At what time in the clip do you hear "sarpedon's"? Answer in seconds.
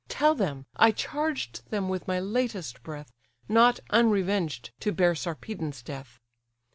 5.13-5.83